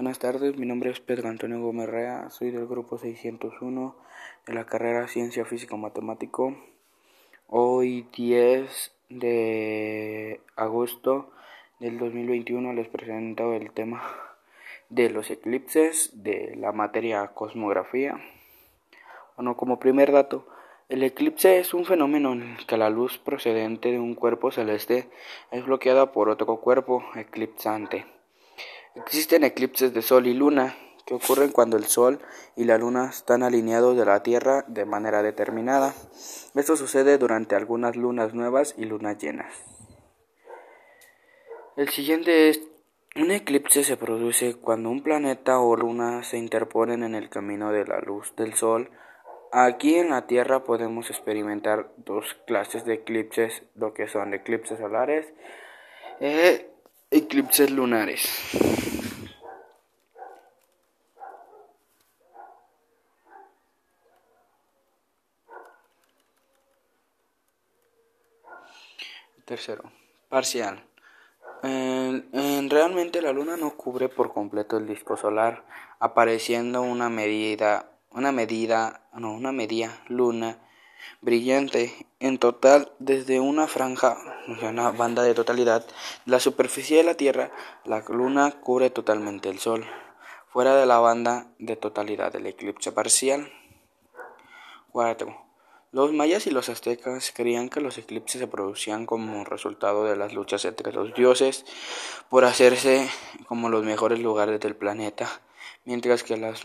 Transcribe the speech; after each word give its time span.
Buenas 0.00 0.18
tardes, 0.18 0.56
mi 0.56 0.64
nombre 0.64 0.88
es 0.88 0.98
Pedro 0.98 1.28
Antonio 1.28 1.60
Gómez 1.60 1.86
Rea, 1.86 2.30
soy 2.30 2.50
del 2.50 2.66
grupo 2.66 2.96
601 2.96 3.94
de 4.46 4.54
la 4.54 4.64
carrera 4.64 5.06
Ciencia 5.08 5.44
Físico 5.44 5.76
Matemático. 5.76 6.56
Hoy 7.48 8.06
10 8.16 8.92
de 9.10 10.40
agosto 10.56 11.30
del 11.80 11.98
2021 11.98 12.72
les 12.72 12.88
presento 12.88 13.52
el 13.52 13.72
tema 13.72 14.02
de 14.88 15.10
los 15.10 15.30
eclipses 15.30 16.22
de 16.22 16.56
la 16.56 16.72
materia 16.72 17.26
cosmografía. 17.34 18.18
Bueno, 19.36 19.58
como 19.58 19.78
primer 19.78 20.12
dato, 20.12 20.46
el 20.88 21.02
eclipse 21.02 21.58
es 21.58 21.74
un 21.74 21.84
fenómeno 21.84 22.32
en 22.32 22.56
el 22.56 22.66
que 22.66 22.78
la 22.78 22.88
luz 22.88 23.18
procedente 23.18 23.92
de 23.92 23.98
un 23.98 24.14
cuerpo 24.14 24.50
celeste 24.50 25.10
es 25.50 25.66
bloqueada 25.66 26.10
por 26.10 26.30
otro 26.30 26.56
cuerpo 26.56 27.04
eclipsante. 27.16 28.06
Existen 28.96 29.44
eclipses 29.44 29.94
de 29.94 30.02
Sol 30.02 30.26
y 30.26 30.34
Luna, 30.34 30.76
que 31.06 31.14
ocurren 31.14 31.52
cuando 31.52 31.76
el 31.76 31.84
Sol 31.84 32.18
y 32.56 32.64
la 32.64 32.76
Luna 32.76 33.08
están 33.08 33.44
alineados 33.44 33.96
de 33.96 34.04
la 34.04 34.22
Tierra 34.24 34.64
de 34.66 34.84
manera 34.84 35.22
determinada. 35.22 35.94
Esto 36.56 36.76
sucede 36.76 37.16
durante 37.16 37.54
algunas 37.54 37.94
lunas 37.94 38.34
nuevas 38.34 38.74
y 38.76 38.86
lunas 38.86 39.18
llenas. 39.18 39.52
El 41.76 41.88
siguiente 41.88 42.48
es 42.48 42.60
un 43.16 43.30
eclipse 43.30 43.84
se 43.84 43.96
produce 43.96 44.54
cuando 44.54 44.90
un 44.90 45.02
planeta 45.02 45.60
o 45.60 45.76
luna 45.76 46.22
se 46.22 46.38
interponen 46.38 47.02
en 47.02 47.14
el 47.14 47.28
camino 47.28 47.72
de 47.72 47.84
la 47.84 48.00
luz 48.00 48.34
del 48.36 48.54
Sol. 48.54 48.90
Aquí 49.52 49.96
en 49.96 50.10
la 50.10 50.26
Tierra 50.26 50.64
podemos 50.64 51.10
experimentar 51.10 51.92
dos 51.96 52.36
clases 52.46 52.84
de 52.84 52.94
eclipses, 52.94 53.62
lo 53.74 53.94
que 53.94 54.08
son 54.08 54.34
eclipses 54.34 54.78
solares 54.78 55.26
e 56.20 56.70
eclipses 57.10 57.70
lunares. 57.70 58.28
Tercero, 69.44 69.90
parcial. 70.28 70.84
En, 71.64 72.70
realmente 72.70 73.20
la 73.20 73.32
luna 73.32 73.56
no 73.56 73.76
cubre 73.76 74.08
por 74.08 74.32
completo 74.32 74.76
el 74.76 74.86
disco 74.86 75.16
solar, 75.16 75.64
apareciendo 75.98 76.82
una 76.82 77.08
medida, 77.08 77.90
una 78.12 78.30
medida, 78.30 79.08
no, 79.12 79.32
una 79.32 79.50
media 79.50 80.00
luna 80.06 80.58
brillante 81.20 82.06
en 82.18 82.38
total 82.38 82.92
desde 82.98 83.40
una 83.40 83.66
franja, 83.66 84.16
una 84.62 84.90
banda 84.90 85.22
de 85.22 85.34
totalidad, 85.34 85.86
la 86.26 86.40
superficie 86.40 86.98
de 86.98 87.04
la 87.04 87.14
Tierra, 87.14 87.50
la 87.84 88.04
luna 88.08 88.52
cubre 88.60 88.90
totalmente 88.90 89.48
el 89.48 89.58
Sol, 89.58 89.86
fuera 90.52 90.76
de 90.76 90.86
la 90.86 90.98
banda 90.98 91.46
de 91.58 91.76
totalidad 91.76 92.32
del 92.32 92.46
eclipse 92.46 92.92
parcial. 92.92 93.50
Los 95.92 96.12
mayas 96.12 96.46
y 96.46 96.50
los 96.50 96.68
aztecas 96.68 97.32
creían 97.34 97.68
que 97.68 97.80
los 97.80 97.98
eclipses 97.98 98.40
se 98.40 98.46
producían 98.46 99.06
como 99.06 99.44
resultado 99.44 100.04
de 100.04 100.16
las 100.16 100.32
luchas 100.32 100.64
entre 100.64 100.92
los 100.92 101.14
dioses 101.14 101.64
por 102.28 102.44
hacerse 102.44 103.08
como 103.46 103.68
los 103.68 103.84
mejores 103.84 104.20
lugares 104.20 104.60
del 104.60 104.76
planeta, 104.76 105.40
mientras 105.84 106.22
que 106.22 106.36
los 106.36 106.64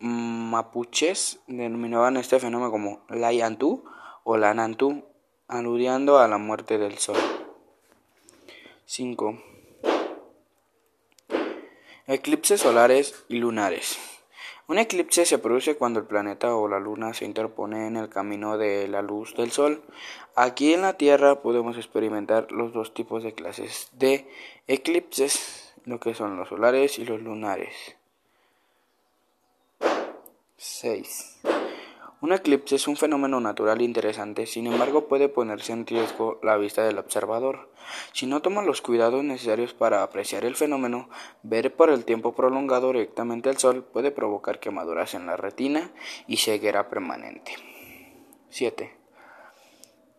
mapuches 0.00 1.40
denominaban 1.46 2.16
este 2.16 2.38
fenómeno 2.40 2.70
como 2.70 3.04
Layantú 3.08 3.84
o 4.24 4.36
Lanantú, 4.36 5.04
aludiendo 5.48 6.18
a 6.18 6.28
la 6.28 6.38
muerte 6.38 6.78
del 6.78 6.98
sol. 6.98 7.16
5. 8.86 9.38
Eclipses 12.06 12.60
solares 12.60 13.24
y 13.28 13.38
lunares. 13.38 13.98
Un 14.68 14.78
eclipse 14.78 15.26
se 15.26 15.38
produce 15.38 15.76
cuando 15.76 16.00
el 16.00 16.06
planeta 16.06 16.56
o 16.56 16.66
la 16.66 16.80
luna 16.80 17.14
se 17.14 17.24
interpone 17.24 17.86
en 17.86 17.96
el 17.96 18.08
camino 18.08 18.58
de 18.58 18.88
la 18.88 19.00
luz 19.00 19.34
del 19.36 19.52
sol. 19.52 19.84
Aquí 20.34 20.74
en 20.74 20.82
la 20.82 20.94
Tierra 20.94 21.40
podemos 21.40 21.76
experimentar 21.76 22.50
los 22.50 22.72
dos 22.72 22.92
tipos 22.92 23.22
de 23.22 23.32
clases 23.32 23.90
de 23.92 24.28
eclipses, 24.66 25.72
lo 25.84 26.00
que 26.00 26.14
son 26.14 26.36
los 26.36 26.48
solares 26.48 26.98
y 26.98 27.04
los 27.04 27.22
lunares. 27.22 27.96
6. 30.58 31.42
Un 32.22 32.32
eclipse 32.32 32.76
es 32.76 32.88
un 32.88 32.96
fenómeno 32.96 33.40
natural 33.40 33.82
interesante, 33.82 34.46
sin 34.46 34.66
embargo 34.66 35.06
puede 35.06 35.28
ponerse 35.28 35.74
en 35.74 35.86
riesgo 35.86 36.40
la 36.42 36.56
vista 36.56 36.82
del 36.82 36.96
observador. 36.96 37.70
Si 38.14 38.24
no 38.24 38.40
toma 38.40 38.62
los 38.62 38.80
cuidados 38.80 39.22
necesarios 39.22 39.74
para 39.74 40.02
apreciar 40.02 40.46
el 40.46 40.56
fenómeno, 40.56 41.10
ver 41.42 41.74
por 41.74 41.90
el 41.90 42.06
tiempo 42.06 42.34
prolongado 42.34 42.90
directamente 42.92 43.50
al 43.50 43.58
sol 43.58 43.84
puede 43.84 44.10
provocar 44.12 44.58
quemaduras 44.58 45.12
en 45.12 45.26
la 45.26 45.36
retina 45.36 45.92
y 46.26 46.38
ceguera 46.38 46.88
permanente. 46.88 47.52
7. 48.48 48.96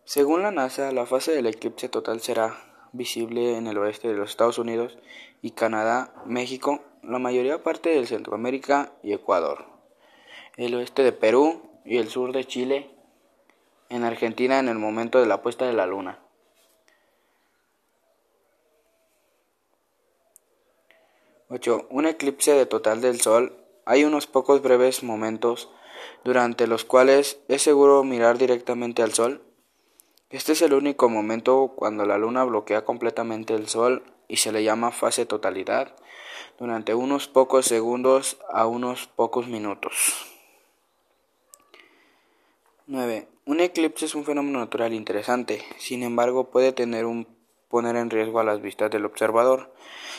Según 0.04 0.42
la 0.42 0.52
NASA, 0.52 0.92
la 0.92 1.04
fase 1.04 1.32
del 1.32 1.46
eclipse 1.46 1.88
total 1.88 2.20
será 2.20 2.56
visible 2.92 3.56
en 3.56 3.66
el 3.66 3.76
oeste 3.76 4.06
de 4.06 4.14
los 4.14 4.30
Estados 4.30 4.58
Unidos 4.58 4.98
y 5.42 5.50
Canadá, 5.50 6.14
México, 6.26 6.80
la 7.02 7.18
mayoría 7.18 7.64
parte 7.64 7.90
de 7.90 8.06
Centroamérica 8.06 8.92
y 9.02 9.12
Ecuador, 9.12 9.77
el 10.56 10.74
oeste 10.74 11.02
de 11.02 11.12
Perú, 11.12 11.68
y 11.88 11.96
el 11.96 12.08
sur 12.08 12.32
de 12.32 12.44
Chile 12.44 12.90
en 13.88 14.04
Argentina 14.04 14.58
en 14.58 14.68
el 14.68 14.78
momento 14.78 15.20
de 15.20 15.26
la 15.26 15.40
puesta 15.40 15.66
de 15.66 15.72
la 15.72 15.86
luna. 15.86 16.18
Ocho. 21.48 21.86
Un 21.88 22.04
eclipse 22.04 22.52
de 22.52 22.66
total 22.66 23.00
del 23.00 23.22
Sol. 23.22 23.56
Hay 23.86 24.04
unos 24.04 24.26
pocos 24.26 24.60
breves 24.60 25.02
momentos 25.02 25.70
durante 26.24 26.66
los 26.66 26.84
cuales 26.84 27.40
es 27.48 27.62
seguro 27.62 28.04
mirar 28.04 28.36
directamente 28.36 29.02
al 29.02 29.14
Sol. 29.14 29.42
Este 30.28 30.52
es 30.52 30.60
el 30.60 30.74
único 30.74 31.08
momento 31.08 31.72
cuando 31.74 32.04
la 32.04 32.18
Luna 32.18 32.44
bloquea 32.44 32.84
completamente 32.84 33.54
el 33.54 33.66
Sol 33.66 34.02
y 34.28 34.36
se 34.36 34.52
le 34.52 34.62
llama 34.62 34.92
fase 34.92 35.24
totalidad 35.24 35.96
durante 36.58 36.94
unos 36.94 37.28
pocos 37.28 37.64
segundos 37.64 38.36
a 38.52 38.66
unos 38.66 39.06
pocos 39.06 39.46
minutos. 39.46 40.37
9. 42.90 43.28
Un 43.44 43.60
eclipse 43.60 44.06
es 44.06 44.14
un 44.14 44.24
fenómeno 44.24 44.60
natural 44.60 44.94
interesante, 44.94 45.62
sin 45.76 46.02
embargo 46.02 46.48
puede 46.48 46.72
tener 46.72 47.04
un, 47.04 47.28
poner 47.68 47.96
en 47.96 48.08
riesgo 48.08 48.40
a 48.40 48.44
las 48.44 48.62
vistas 48.62 48.90
del 48.90 49.04
observador. 49.04 49.74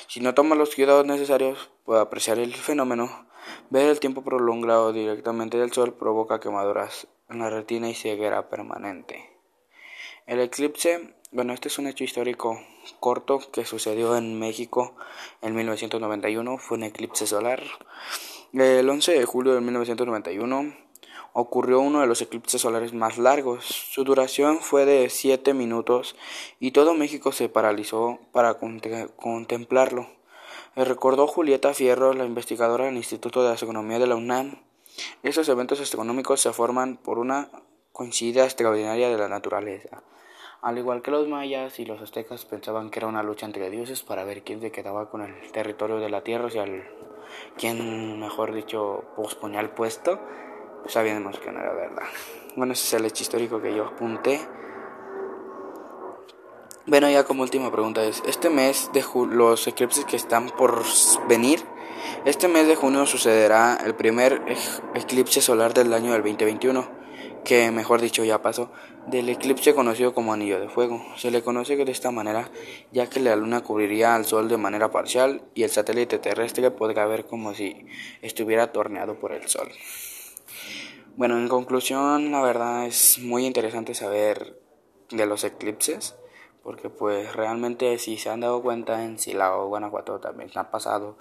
Si 0.06 0.20
no 0.20 0.36
toma 0.36 0.54
los 0.54 0.76
cuidados 0.76 1.04
necesarios 1.04 1.72
para 1.84 2.02
apreciar 2.02 2.38
el 2.38 2.54
fenómeno, 2.54 3.26
ver 3.72 3.90
el 3.90 4.00
tiempo 4.00 4.24
prolongado 4.24 4.94
directamente 4.94 5.58
del 5.58 5.74
sol 5.74 5.96
provoca 5.96 6.40
quemaduras 6.40 7.08
en 7.28 7.40
la 7.40 7.50
retina 7.50 7.90
y 7.90 7.96
ceguera 7.96 8.50
permanente. 8.52 9.32
El 10.28 10.40
eclipse, 10.40 11.16
bueno, 11.32 11.54
este 11.54 11.70
es 11.70 11.80
un 11.80 11.88
hecho 11.88 12.04
histórico 12.04 12.62
corto 13.00 13.40
que 13.52 13.66
sucedió 13.66 14.16
en 14.16 14.38
México 14.38 14.96
en 15.42 15.56
1991, 15.56 16.60
fue 16.60 16.78
un 16.78 16.84
eclipse 16.84 17.26
solar. 17.26 17.64
El 18.54 18.88
11 18.88 19.12
de 19.12 19.26
julio 19.26 19.56
de 19.56 19.62
1991 19.62 20.89
ocurrió 21.34 21.80
uno 21.80 22.02
de 22.02 22.08
los 22.08 22.22
eclipses 22.22 22.62
solares 22.62 22.94
más 22.94 23.18
largos. 23.18 23.66
Su 23.66 24.04
duración 24.04 24.60
fue 24.60 24.86
de 24.86 25.10
siete 25.10 25.54
minutos 25.54 26.16
y 26.60 26.72
todo 26.72 26.94
México 26.94 27.32
se 27.32 27.50
paralizó 27.50 28.20
para 28.32 28.58
contemplarlo. 28.58 30.08
Le 30.76 30.86
recordó 30.86 31.28
Julieta 31.28 31.74
Fierro, 31.74 32.14
la 32.14 32.26
investigadora 32.26 32.86
del 32.86 32.98
Instituto 32.98 33.44
de 33.44 33.54
Astronomía 33.54 34.00
de 34.00 34.08
la 34.08 34.16
UNAM. 34.16 34.62
Esos 35.24 35.48
eventos 35.50 35.80
astronómicos 35.80 36.42
se 36.42 36.54
forman 36.54 36.98
por 36.98 37.20
una 37.20 37.50
coincidencia 37.92 38.46
extraordinaria 38.46 39.10
de 39.10 39.18
la 39.18 39.30
naturaleza. 39.30 40.04
Al 40.62 40.78
igual 40.78 41.02
que 41.02 41.12
los 41.12 41.28
mayas 41.28 41.80
y 41.80 41.86
los 41.86 42.02
aztecas 42.02 42.46
pensaban 42.46 42.90
que 42.90 43.00
era 43.00 43.08
una 43.08 43.24
lucha 43.24 43.46
entre 43.46 43.70
dioses 43.70 44.04
para 44.04 44.26
ver 44.26 44.44
quién 44.44 44.60
se 44.60 44.72
quedaba 44.72 45.10
con 45.10 45.22
el 45.22 45.52
territorio 45.52 45.98
de 45.98 46.10
la 46.10 46.22
tierra, 46.22 46.46
o 46.46 46.50
sea, 46.50 46.66
quién, 47.58 48.20
mejor 48.20 48.54
dicho, 48.54 49.06
posponía 49.16 49.62
el 49.62 49.70
puesto 49.70 50.20
sabíamos 50.88 51.40
que 51.40 51.52
no 51.52 51.60
era 51.60 51.74
verdad. 51.74 52.04
Bueno, 52.56 52.74
ese 52.74 52.86
es 52.86 52.94
el 52.94 53.06
hecho 53.06 53.24
histórico 53.24 53.62
que 53.62 53.76
yo 53.76 53.86
apunté. 53.86 54.40
Bueno, 56.86 57.10
ya 57.10 57.24
como 57.24 57.44
última 57.44 57.72
pregunta 57.72 58.04
es, 58.04 58.24
este 58.26 58.50
mes 58.50 58.90
de 58.94 59.04
los 59.32 59.68
eclipses 59.68 60.06
que 60.06 60.16
están 60.16 60.50
por 60.50 60.84
venir, 61.28 61.64
este 62.26 62.48
mes 62.48 62.68
de 62.68 62.76
junio 62.76 63.06
sucederá 63.06 63.78
el 63.86 63.94
primer 63.94 64.42
eclipse 64.96 65.42
solar 65.42 65.74
del 65.74 65.94
año 65.94 66.14
del 66.14 66.24
2021, 66.24 66.90
que 67.44 67.70
mejor 67.72 68.02
dicho 68.02 68.24
ya 68.24 68.42
pasó, 68.42 68.72
del 69.08 69.30
eclipse 69.30 69.74
conocido 69.74 70.14
como 70.14 70.34
anillo 70.34 70.60
de 70.60 70.70
fuego. 70.70 71.06
Se 71.16 71.32
le 71.32 71.44
conoce 71.44 71.76
de 71.76 71.92
esta 71.92 72.12
manera 72.12 72.50
ya 72.92 73.08
que 73.08 73.20
la 73.20 73.36
luna 73.36 73.62
cubriría 73.62 74.16
al 74.16 74.26
sol 74.26 74.50
de 74.50 74.58
manera 74.58 74.92
parcial 74.92 75.44
y 75.54 75.64
el 75.64 75.70
satélite 75.70 76.20
terrestre 76.20 76.72
podrá 76.72 77.06
ver 77.06 77.26
como 77.26 77.54
si 77.54 77.86
estuviera 78.22 78.72
torneado 78.72 79.20
por 79.20 79.32
el 79.32 79.48
sol. 79.48 79.70
Bueno, 81.16 81.38
en 81.38 81.48
conclusión, 81.48 82.32
la 82.32 82.42
verdad 82.42 82.86
es 82.86 83.20
muy 83.20 83.46
interesante 83.46 83.94
saber 83.94 84.60
de 85.10 85.26
los 85.26 85.44
eclipses, 85.44 86.16
porque 86.64 86.90
pues 86.90 87.36
realmente 87.36 87.98
si 87.98 88.18
se 88.18 88.30
han 88.30 88.42
dado 88.42 88.62
cuenta 88.62 89.04
en 89.04 89.20
Silao, 89.20 89.68
Guanajuato 89.68 90.20
también 90.20 90.52
ha 90.56 90.72
pasado, 90.72 91.18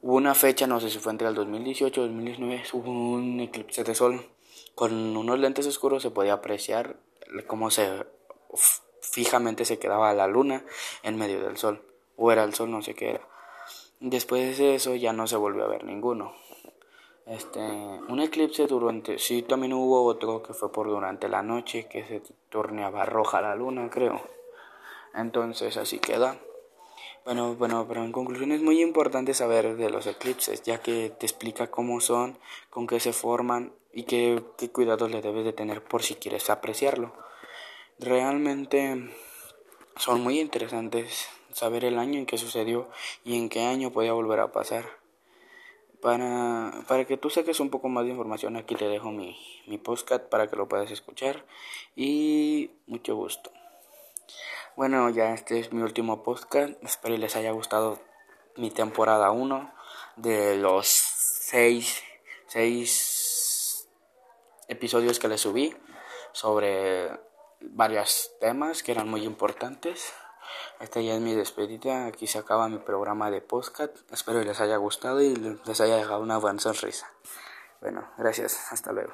hubo 0.00 0.14
una 0.14 0.34
fecha, 0.34 0.66
no 0.66 0.80
sé 0.80 0.90
si 0.90 0.98
fue 0.98 1.12
entre 1.12 1.28
el 1.28 1.34
2018 1.34 2.00
o 2.00 2.04
2019, 2.04 2.62
hubo 2.72 2.90
un 2.90 3.40
eclipse 3.40 3.84
de 3.84 3.94
sol. 3.94 4.26
Con 4.74 5.16
unos 5.16 5.38
lentes 5.38 5.66
oscuros 5.66 6.02
se 6.02 6.10
podía 6.10 6.34
apreciar 6.34 6.96
cómo 7.46 7.70
se 7.70 8.06
fijamente 9.02 9.64
se 9.64 9.78
quedaba 9.78 10.14
la 10.14 10.26
luna 10.26 10.64
en 11.02 11.16
medio 11.16 11.40
del 11.40 11.56
sol. 11.56 11.82
O 12.16 12.32
era 12.32 12.44
el 12.44 12.54
sol, 12.54 12.70
no 12.70 12.82
sé 12.82 12.94
qué 12.94 13.10
era. 13.10 13.28
Después 14.00 14.58
de 14.58 14.74
eso 14.74 14.94
ya 14.94 15.12
no 15.12 15.26
se 15.26 15.36
volvió 15.36 15.64
a 15.64 15.68
ver 15.68 15.84
ninguno. 15.84 16.34
Este, 17.26 17.60
un 17.60 18.20
eclipse 18.20 18.66
durante, 18.66 19.18
sí, 19.18 19.42
también 19.42 19.72
hubo 19.72 20.04
otro 20.04 20.42
que 20.42 20.52
fue 20.52 20.72
por 20.72 20.88
durante 20.88 21.28
la 21.28 21.42
noche, 21.42 21.86
que 21.86 22.04
se 22.04 22.22
torneaba 22.48 23.04
roja 23.04 23.40
la 23.40 23.54
luna, 23.54 23.88
creo. 23.90 24.20
Entonces 25.14 25.76
así 25.76 25.98
queda. 25.98 26.38
Bueno, 27.24 27.54
bueno, 27.54 27.86
pero 27.86 28.02
en 28.02 28.12
conclusión 28.12 28.50
es 28.52 28.62
muy 28.62 28.80
importante 28.80 29.34
saber 29.34 29.76
de 29.76 29.90
los 29.90 30.06
eclipses, 30.06 30.62
ya 30.62 30.80
que 30.80 31.10
te 31.10 31.26
explica 31.26 31.70
cómo 31.70 32.00
son, 32.00 32.38
con 32.70 32.86
qué 32.86 32.98
se 32.98 33.12
forman 33.12 33.72
y 33.92 34.04
qué, 34.04 34.42
qué 34.56 34.70
cuidados 34.70 35.10
le 35.10 35.20
debes 35.20 35.44
de 35.44 35.52
tener 35.52 35.84
por 35.84 36.02
si 36.02 36.14
quieres 36.14 36.48
apreciarlo. 36.48 37.12
Realmente 37.98 39.10
son 39.96 40.22
muy 40.22 40.40
interesantes 40.40 41.28
saber 41.52 41.84
el 41.84 41.98
año 41.98 42.18
en 42.18 42.26
que 42.26 42.38
sucedió 42.38 42.88
y 43.24 43.36
en 43.36 43.48
qué 43.48 43.64
año 43.64 43.90
podía 43.90 44.14
volver 44.14 44.40
a 44.40 44.52
pasar. 44.52 44.99
Para, 46.02 46.72
para 46.88 47.04
que 47.04 47.16
tú 47.16 47.28
saques 47.28 47.60
un 47.60 47.70
poco 47.70 47.88
más 47.88 48.04
de 48.04 48.10
información, 48.10 48.56
aquí 48.56 48.74
te 48.74 48.88
dejo 48.88 49.10
mi, 49.10 49.36
mi 49.66 49.78
para 49.78 50.48
que 50.48 50.56
lo 50.56 50.68
puedas 50.68 50.90
escuchar 50.90 51.44
y 51.94 52.70
mucho 52.86 53.16
gusto. 53.16 53.50
Bueno, 54.76 55.10
ya 55.10 55.34
este 55.34 55.58
es 55.58 55.72
mi 55.72 55.82
último 55.82 56.22
podcast. 56.22 56.72
Espero 56.82 57.16
les 57.16 57.36
haya 57.36 57.50
gustado 57.50 57.98
mi 58.56 58.70
temporada 58.70 59.30
1 59.30 59.72
de 60.16 60.56
los 60.56 60.86
6 60.86 62.04
episodios 64.68 65.18
que 65.18 65.28
les 65.28 65.40
subí 65.40 65.76
sobre 66.32 67.10
varios 67.60 68.32
temas 68.40 68.82
que 68.82 68.92
eran 68.92 69.08
muy 69.08 69.24
importantes. 69.24 70.12
Esta 70.80 71.00
ya 71.00 71.14
es 71.14 71.20
mi 71.20 71.34
despedida. 71.34 72.06
Aquí 72.06 72.26
se 72.26 72.38
acaba 72.38 72.68
mi 72.68 72.78
programa 72.78 73.30
de 73.30 73.40
podcast. 73.40 73.96
Espero 74.12 74.42
les 74.42 74.60
haya 74.60 74.76
gustado 74.76 75.20
y 75.20 75.34
les 75.34 75.80
haya 75.80 75.96
dejado 75.96 76.20
una 76.20 76.38
buena 76.38 76.60
sonrisa. 76.60 77.10
Bueno, 77.80 78.06
gracias. 78.18 78.72
Hasta 78.72 78.92
luego. 78.92 79.08